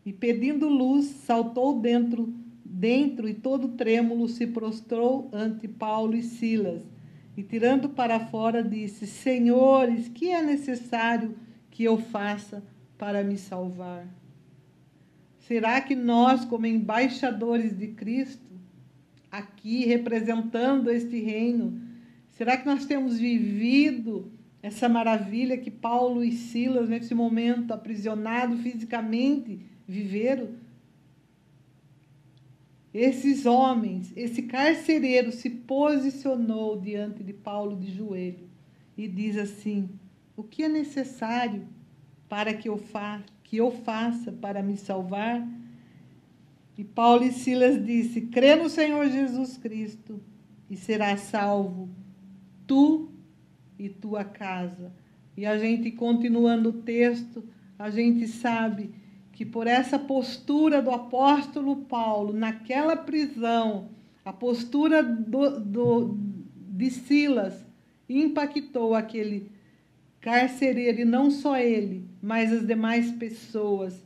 [0.04, 6.82] E pedindo luz, saltou dentro, dentro e todo trêmulo se prostrou ante Paulo e Silas.
[7.36, 11.36] E tirando para fora, disse: Senhores, que é necessário
[11.70, 12.64] que eu faça
[12.98, 14.19] para me salvar?
[15.50, 18.48] Será que nós, como embaixadores de Cristo,
[19.28, 21.82] aqui representando este reino?
[22.30, 24.30] Será que nós temos vivido
[24.62, 29.58] essa maravilha que Paulo e Silas, nesse momento aprisionado fisicamente,
[29.88, 30.50] viveram?
[32.94, 38.48] Esses homens, esse carcereiro se posicionou diante de Paulo de joelho
[38.96, 39.90] e diz assim:
[40.36, 41.66] O que é necessário
[42.28, 45.44] para que eu, fa que eu faça para me salvar?
[46.78, 50.20] E Paulo e Silas disse: crê no Senhor Jesus Cristo
[50.70, 51.88] e será salvo,
[52.64, 53.10] tu
[53.76, 54.92] e tua casa.
[55.36, 57.42] E a gente, continuando o texto,
[57.76, 58.94] a gente sabe
[59.32, 63.88] que por essa postura do apóstolo Paulo, naquela prisão,
[64.24, 66.18] a postura do, do,
[66.68, 67.66] de Silas
[68.08, 69.50] impactou aquele
[70.20, 74.04] carcereiro, e não só ele, mas as demais pessoas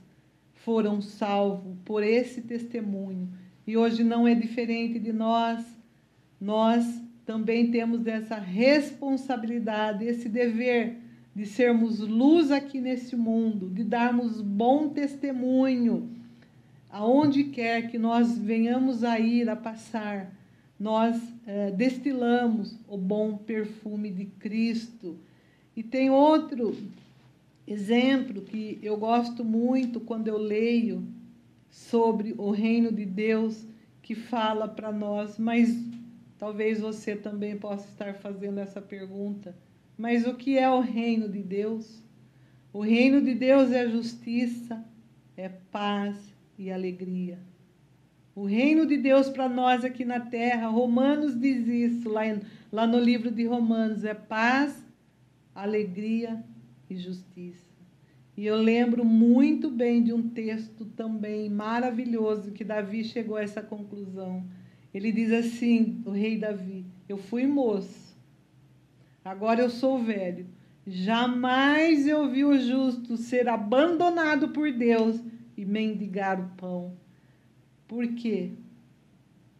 [0.55, 3.29] foram salvos por esse testemunho.
[3.67, 5.65] E hoje não é diferente de nós.
[6.41, 10.99] Nós também temos essa responsabilidade, esse dever
[11.35, 16.15] de sermos luz aqui nesse mundo, de darmos bom testemunho
[16.95, 20.33] aonde quer que nós venhamos a ir, a passar,
[20.79, 25.19] nós é, destilamos o bom perfume de Cristo.
[25.77, 26.77] E tem outro
[27.67, 31.07] exemplo que eu gosto muito quando eu leio
[31.71, 33.67] sobre o reino de Deus,
[34.01, 35.77] que fala para nós, mas
[36.39, 39.57] talvez você também possa estar fazendo essa pergunta.
[39.97, 42.03] Mas o que é o reino de Deus?
[42.73, 44.85] O reino de Deus é justiça,
[45.37, 46.17] é paz
[46.59, 47.39] e alegria.
[48.35, 52.23] O reino de Deus para nós aqui na terra, Romanos diz isso, lá,
[52.73, 54.84] lá no livro de Romanos, é paz,
[55.55, 56.45] alegria
[56.91, 57.75] e justiça.
[58.37, 63.63] E eu lembro muito bem de um texto também maravilhoso que Davi chegou a essa
[63.63, 64.45] conclusão.
[64.93, 68.17] Ele diz assim, o rei Davi: Eu fui moço,
[69.25, 70.47] agora eu sou velho.
[70.87, 75.19] Jamais eu vi o justo ser abandonado por Deus
[75.57, 76.97] e mendigar o pão.
[77.89, 78.53] Por quê?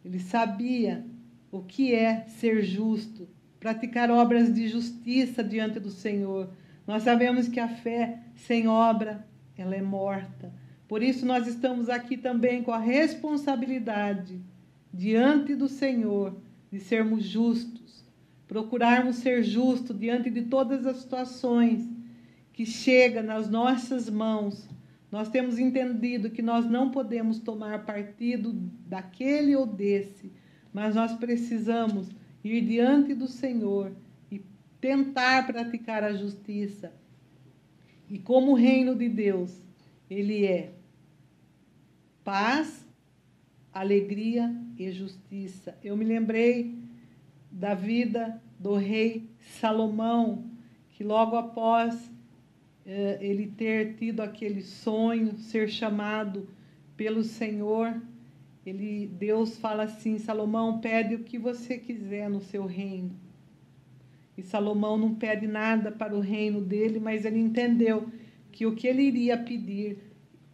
[0.03, 1.03] Ele sabia
[1.51, 3.27] o que é ser justo,
[3.65, 6.51] praticar obras de justiça diante do Senhor.
[6.85, 9.25] Nós sabemos que a fé sem obra,
[9.57, 10.53] ela é morta.
[10.87, 14.39] Por isso nós estamos aqui também com a responsabilidade
[14.93, 16.37] diante do Senhor
[16.71, 18.05] de sermos justos,
[18.47, 21.89] procurarmos ser justos diante de todas as situações
[22.53, 24.69] que chega nas nossas mãos.
[25.11, 28.53] Nós temos entendido que nós não podemos tomar partido
[28.85, 30.31] daquele ou desse,
[30.71, 32.11] mas nós precisamos
[32.47, 33.91] ir diante do Senhor
[34.85, 36.93] tentar praticar a justiça.
[38.07, 39.65] E como o reino de Deus,
[40.07, 40.73] ele é
[42.23, 42.87] paz,
[43.73, 45.75] alegria e justiça.
[45.83, 46.77] Eu me lembrei
[47.51, 49.27] da vida do rei
[49.59, 50.45] Salomão,
[50.91, 52.11] que logo após
[52.85, 56.47] eh, ele ter tido aquele sonho, ser chamado
[56.95, 57.99] pelo Senhor,
[58.65, 63.11] ele, Deus fala assim: Salomão, pede o que você quiser no seu reino.
[64.37, 68.09] E Salomão não pede nada para o reino dele, mas ele entendeu
[68.51, 69.97] que o que ele iria pedir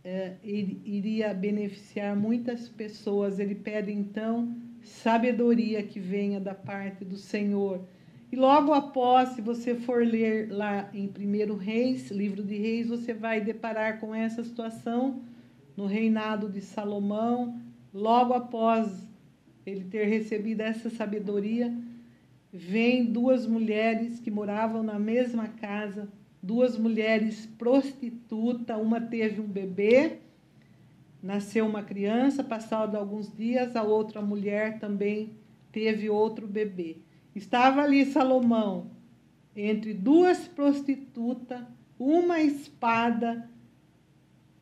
[0.03, 3.39] é, iria beneficiar muitas pessoas.
[3.39, 7.81] Ele pede então sabedoria que venha da parte do Senhor.
[8.31, 13.13] E logo após, se você for ler lá em 1 Reis, livro de Reis, você
[13.13, 15.21] vai deparar com essa situação
[15.75, 17.59] no reinado de Salomão.
[17.93, 19.07] Logo após
[19.65, 21.73] ele ter recebido essa sabedoria,
[22.51, 26.09] vêm duas mulheres que moravam na mesma casa,
[26.41, 30.19] duas mulheres prostitutas, uma teve um bebê,
[31.21, 35.35] nasceu uma criança, passado alguns dias, a outra mulher também
[35.71, 36.97] teve outro bebê.
[37.35, 38.91] Estava ali Salomão,
[39.55, 41.61] entre duas prostitutas,
[41.99, 43.49] uma espada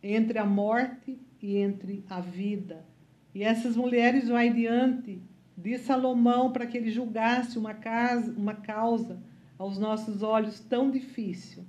[0.04, 2.89] entre a morte e entre a vida.
[3.34, 5.22] E essas mulheres vão adiante
[5.56, 9.22] de Salomão para que ele julgasse uma, casa, uma causa
[9.58, 11.64] aos nossos olhos tão difícil.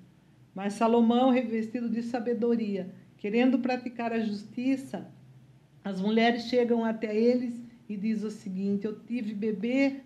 [0.54, 5.10] Mas Salomão, revestido de sabedoria, querendo praticar a justiça,
[5.84, 10.00] as mulheres chegam até eles e diz o seguinte: Eu tive bebê,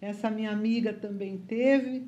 [0.00, 2.06] essa minha amiga também teve,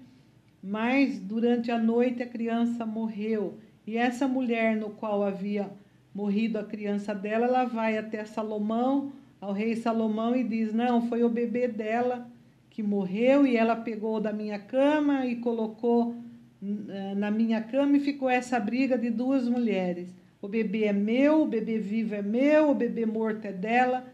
[0.63, 3.59] mas durante a noite a criança morreu.
[3.87, 5.71] E essa mulher no qual havia
[6.15, 11.25] morrido a criança dela, ela vai até Salomão, ao rei Salomão e diz: Não, foi
[11.25, 12.31] o bebê dela
[12.69, 16.15] que morreu e ela pegou da minha cama e colocou
[16.63, 20.15] eh, na minha cama e ficou essa briga de duas mulheres.
[20.43, 24.07] O bebê é meu, o bebê vivo é meu, o bebê morto é dela.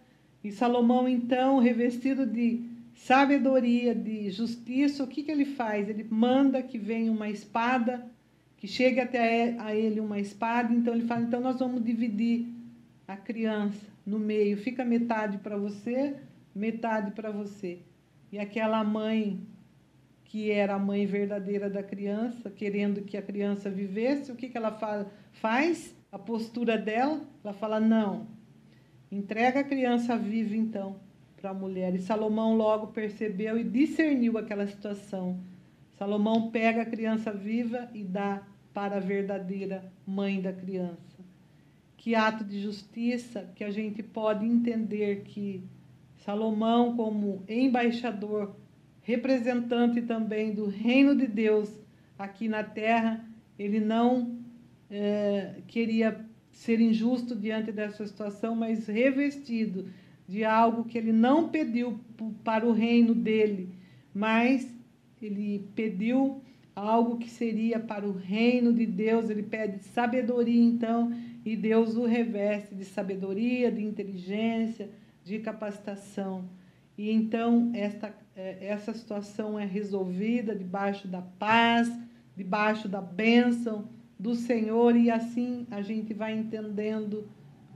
[0.42, 5.88] E Salomão, então, revestido de sabedoria, de justiça, o que, que ele faz?
[5.88, 8.06] Ele manda que venha uma espada,
[8.66, 10.74] que chegue até a ele uma espada.
[10.74, 12.52] Então ele fala: então nós vamos dividir
[13.06, 16.16] a criança no meio, fica metade para você,
[16.52, 17.78] metade para você.
[18.32, 19.40] E aquela mãe
[20.24, 24.58] que era a mãe verdadeira da criança, querendo que a criança vivesse, o que, que
[24.58, 25.94] ela fa faz?
[26.10, 28.26] A postura dela, ela fala: não,
[29.12, 30.96] entrega a criança viva então
[31.36, 31.94] para a mulher.
[31.94, 35.38] E Salomão logo percebeu e discerniu aquela situação.
[35.92, 38.42] Salomão pega a criança viva e dá
[38.76, 41.16] para a verdadeira mãe da criança.
[41.96, 45.64] Que ato de justiça que a gente pode entender que
[46.16, 48.54] Salomão, como embaixador,
[49.00, 51.72] representante também do reino de Deus
[52.18, 53.24] aqui na terra,
[53.58, 54.36] ele não
[54.90, 59.88] é, queria ser injusto diante dessa situação, mas revestido
[60.28, 61.98] de algo que ele não pediu
[62.44, 63.70] para o reino dele,
[64.12, 64.70] mas
[65.22, 66.42] ele pediu
[66.76, 71.10] algo que seria para o reino de Deus, ele pede sabedoria, então,
[71.42, 74.90] e Deus o reveste de sabedoria, de inteligência,
[75.24, 76.44] de capacitação.
[76.98, 81.90] e então esta, é, essa situação é resolvida debaixo da paz,
[82.36, 87.26] debaixo da bênção do Senhor, e assim a gente vai entendendo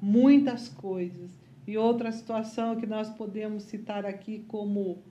[0.01, 1.38] muitas coisas.
[1.66, 5.03] E outra situação que nós podemos citar aqui como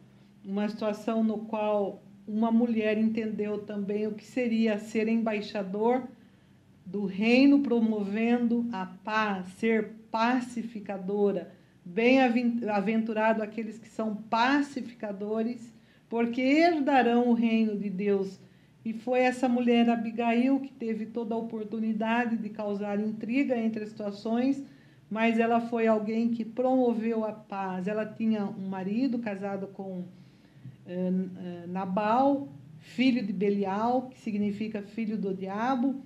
[0.43, 6.07] uma situação no qual uma mulher entendeu também o que seria ser embaixador
[6.85, 11.51] do reino, promovendo a paz, ser pacificadora
[11.91, 15.73] Bem-aventurado aqueles que são pacificadores,
[16.07, 18.39] porque herdarão o reino de Deus.
[18.85, 23.89] E foi essa mulher Abigail que teve toda a oportunidade de causar intriga entre as
[23.89, 24.63] situações,
[25.09, 27.87] mas ela foi alguém que promoveu a paz.
[27.87, 30.03] Ela tinha um marido casado com
[31.67, 36.01] Nabal, filho de Belial, que significa filho do diabo.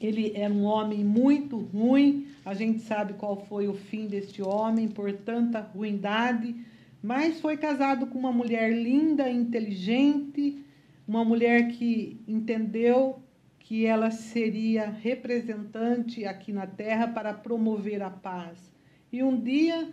[0.00, 4.88] Ele era um homem muito ruim, a gente sabe qual foi o fim deste homem
[4.88, 6.56] por tanta ruindade,
[7.02, 10.64] mas foi casado com uma mulher linda, inteligente,
[11.06, 13.20] uma mulher que entendeu
[13.58, 18.72] que ela seria representante aqui na terra para promover a paz.
[19.12, 19.84] E um dia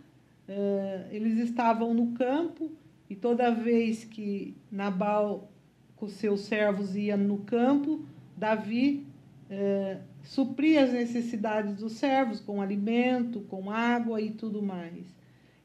[0.47, 2.71] uh, eles estavam no campo
[3.09, 5.51] e toda vez que Nabal
[5.95, 8.05] com seus servos ia no campo,
[8.35, 9.05] Davi
[9.49, 15.15] uh, suprir as necessidades dos servos com alimento, com água e tudo mais.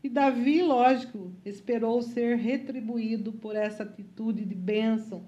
[0.03, 5.23] E Davi, lógico, esperou ser retribuído por essa atitude de bênção,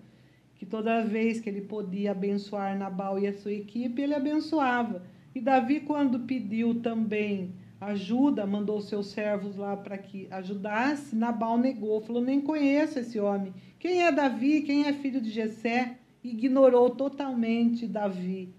[0.57, 5.03] que toda vez que ele podia abençoar Nabal e a sua equipe, ele abençoava.
[5.35, 7.53] E Davi, quando pediu também
[7.87, 13.53] ajuda, mandou seus servos lá para que ajudasse, Nabal negou, falou: Nem conheço esse homem.
[13.79, 14.63] Quem é Davi?
[14.63, 15.99] Quem é filho de Jessé?
[16.23, 18.55] Ignorou totalmente Davi.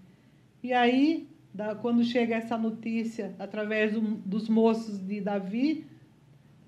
[0.62, 1.28] E aí,
[1.80, 5.86] quando chega essa notícia através do, dos moços de Davi,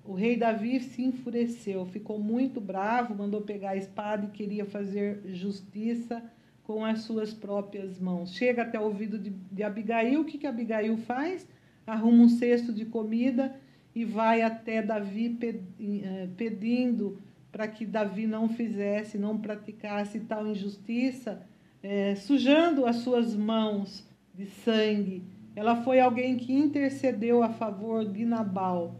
[0.03, 5.21] o rei Davi se enfureceu, ficou muito bravo, mandou pegar a espada e queria fazer
[5.27, 6.23] justiça
[6.63, 8.33] com as suas próprias mãos.
[8.33, 11.47] Chega até o ouvido de, de Abigail, o que, que Abigail faz?
[11.89, 13.55] Arruma um cesto de comida
[13.95, 17.19] e vai até Davi eh, pedindo
[17.51, 21.45] para que Davi não fizesse, não praticasse tal injustiça
[21.81, 25.23] é, sujando as suas mãos de sangue.
[25.55, 28.95] Ela foi alguém que intercedeu a favor de Nabal,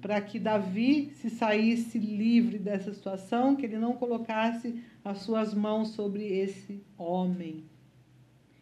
[0.00, 5.88] para que Davi se saísse livre dessa situação, que ele não colocasse as suas mãos
[5.88, 7.64] sobre esse homem.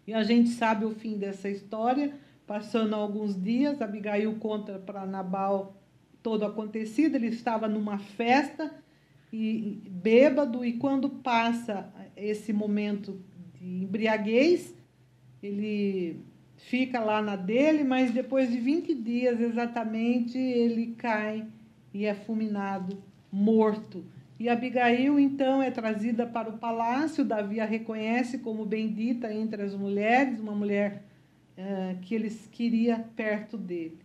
[0.06, 2.14] E a gente sabe o fim dessa história.
[2.48, 5.76] Passando alguns dias, Abigail conta para Nabal
[6.22, 7.16] todo acontecido.
[7.16, 8.72] Ele estava numa festa
[9.30, 13.20] e bêbado, e quando passa esse momento
[13.52, 14.74] de embriaguez,
[15.42, 16.24] ele
[16.56, 21.46] fica lá na dele, mas depois de 20 dias exatamente ele cai
[21.92, 22.96] e é fulminado,
[23.30, 24.06] morto.
[24.40, 29.74] E Abigail então é trazida para o palácio, Davi a reconhece como bendita entre as
[29.74, 31.07] mulheres, uma mulher
[31.58, 33.98] uh, que eles queria perto dele.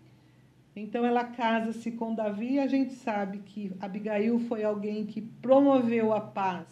[0.76, 6.12] Então ela casa-se com Davi e a gente sabe que Abigail foi alguém que promoveu
[6.12, 6.68] a paz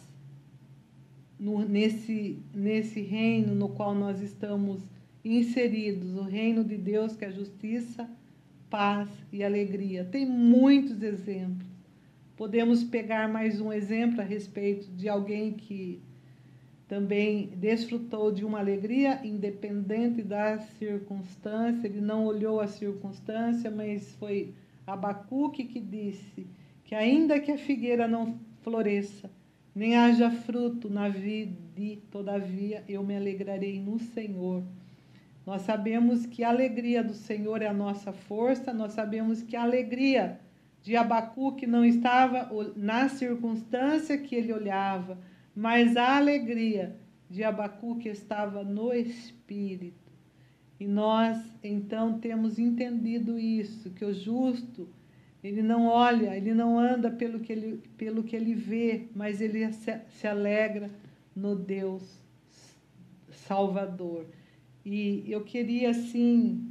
[1.38, 4.82] no, nesse, nesse reino no qual nós estamos
[5.24, 8.10] inseridos, o reino de Deus, que é justiça,
[8.68, 10.04] paz e alegria.
[10.04, 11.68] Tem muitos exemplos.
[12.36, 16.02] Podemos pegar mais um exemplo a respeito de alguém que
[16.92, 24.52] também desfrutou de uma alegria independente da circunstância, ele não olhou a circunstância, mas foi
[24.86, 26.46] Abacuque que disse
[26.84, 29.30] que ainda que a figueira não floresça,
[29.74, 31.56] nem haja fruto na vida,
[32.10, 34.62] todavia eu me alegrarei no Senhor.
[35.46, 39.62] Nós sabemos que a alegria do Senhor é a nossa força, nós sabemos que a
[39.62, 40.38] alegria
[40.82, 45.16] de Abacuque não estava na circunstância que ele olhava,
[45.54, 46.96] mas a alegria
[47.28, 50.12] de Abacuque estava no Espírito.
[50.78, 54.88] E nós, então, temos entendido isso, que o justo
[55.42, 59.72] ele não olha, ele não anda pelo que ele, pelo que ele vê, mas ele
[59.72, 60.88] se, alegra
[61.34, 62.02] no Deus
[63.30, 64.26] Salvador.
[64.84, 66.64] E eu queria, assim,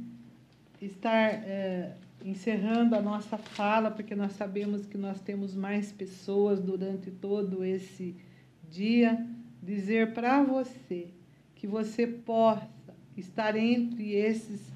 [0.80, 7.10] estar é, encerrando a nossa fala, porque nós sabemos que nós temos mais pessoas durante
[7.10, 8.16] todo esse
[8.72, 9.22] dia,
[9.62, 11.08] dizer para você
[11.54, 12.68] que você possa
[13.14, 14.72] estar entre esses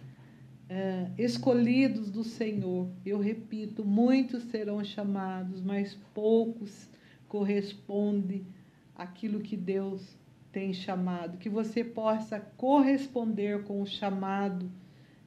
[0.69, 2.91] é, escolhidos do Senhor.
[3.05, 6.91] Eu repito, muitos serão chamados, mas poucos
[7.27, 8.47] correspondem
[8.95, 10.17] àquilo que Deus
[10.53, 11.39] tem chamado.
[11.39, 14.71] Que você possa corresponder com o chamado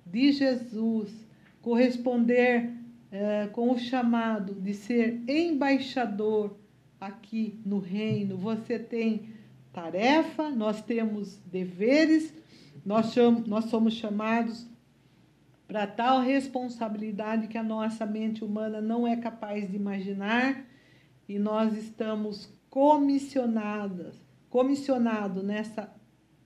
[0.06, 1.12] de Jesus,
[1.60, 2.72] corresponder
[3.12, 6.59] é, com o chamado de ser embaixador
[7.00, 8.38] aqui no reino.
[8.38, 9.30] Você tem
[9.72, 12.34] tarefa, nós temos deveres,
[12.86, 13.14] nós,
[13.46, 14.68] nós somos chamados
[15.68, 20.66] para tal responsabilidade que a nossa mente humana não é capaz de imaginar
[21.28, 24.16] e nós estamos comissionadas,
[24.50, 25.94] comissionado nessa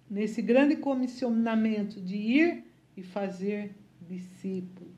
[0.10, 4.92] nesse grande comissionamento de ir e fazer discípulo.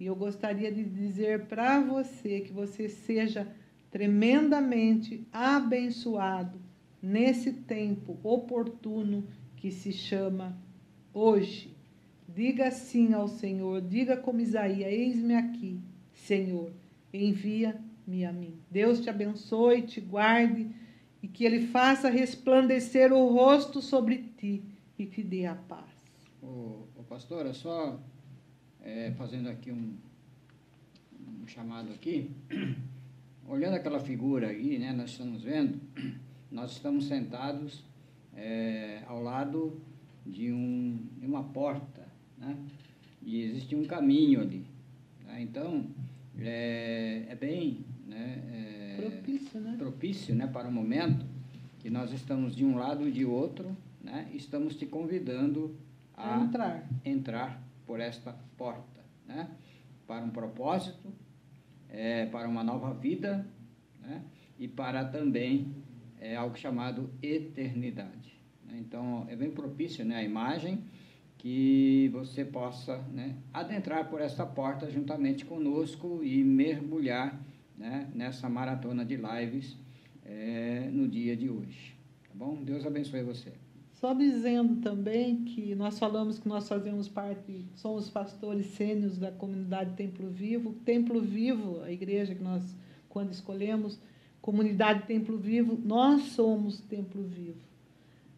[0.00, 3.46] E eu gostaria de dizer para você que você seja
[3.92, 6.58] tremendamente abençoado
[7.00, 10.58] nesse tempo oportuno que se chama
[11.12, 11.76] hoje.
[12.26, 15.78] Diga sim ao Senhor, diga como Isaías: Eis-me aqui,
[16.14, 16.72] Senhor,
[17.12, 18.54] envia-me a mim.
[18.70, 20.74] Deus te abençoe, te guarde
[21.22, 24.64] e que Ele faça resplandecer o rosto sobre ti
[24.98, 25.92] e te dê a paz.
[26.40, 28.00] O pastor, é só
[28.80, 29.94] é, fazendo aqui um,
[31.42, 32.30] um chamado aqui.
[33.48, 35.80] Olhando aquela figura aí, né, nós estamos vendo,
[36.50, 37.84] nós estamos sentados
[38.34, 39.80] é, ao lado
[40.24, 42.06] de, um, de uma porta,
[42.38, 42.56] né?
[43.20, 44.64] E existe um caminho ali.
[45.24, 45.42] Né?
[45.42, 45.86] Então,
[46.38, 49.74] é, é bem né, é, propício, né?
[49.78, 51.24] propício né, para o momento
[51.78, 54.28] que nós estamos de um lado e de outro, né?
[54.32, 55.76] estamos te convidando
[56.16, 56.88] a, a entrar.
[57.04, 59.48] entrar por esta porta, né?
[60.06, 61.12] para um propósito,
[61.92, 63.46] é, para uma nova vida
[64.00, 64.22] né?
[64.58, 65.74] e para também
[66.18, 68.40] é, algo chamado eternidade.
[68.64, 68.78] Né?
[68.80, 70.82] Então, é bem propício né, a imagem
[71.36, 77.38] que você possa né, adentrar por esta porta juntamente conosco e mergulhar
[77.76, 79.76] né, nessa maratona de lives
[80.24, 81.94] é, no dia de hoje.
[82.28, 82.62] Tá bom?
[82.62, 83.52] Deus abençoe você.
[84.02, 89.94] Só dizendo também que nós falamos que nós fazemos parte, somos pastores sênios da comunidade
[89.94, 90.72] Templo Vivo.
[90.84, 92.76] Templo Vivo, a igreja que nós,
[93.08, 94.00] quando escolhemos,
[94.40, 97.60] comunidade Templo Vivo, nós somos Templo Vivo.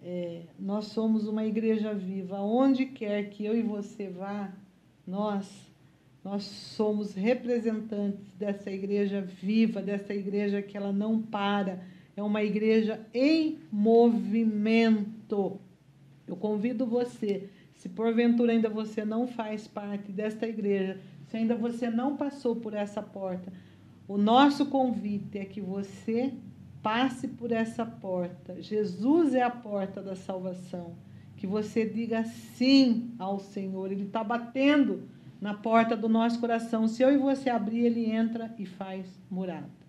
[0.03, 2.43] É, nós somos uma igreja viva.
[2.43, 4.53] Onde quer que eu e você vá,
[5.07, 5.51] nós,
[6.23, 11.83] nós somos representantes dessa igreja viva, dessa igreja que ela não para,
[12.17, 15.61] é uma igreja em movimento.
[16.27, 21.91] Eu convido você, se porventura ainda você não faz parte desta igreja, se ainda você
[21.91, 23.53] não passou por essa porta,
[24.07, 26.33] o nosso convite é que você
[26.83, 28.61] passe por essa porta.
[28.61, 30.95] Jesus é a porta da salvação.
[31.37, 33.91] Que você diga sim ao Senhor.
[33.91, 35.09] Ele está batendo
[35.41, 36.87] na porta do nosso coração.
[36.87, 39.84] Se eu e você abrir, ele entra e faz morada.